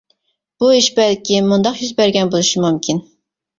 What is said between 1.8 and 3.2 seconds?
يۈز بەرگەن بولۇشى مۇمكىن.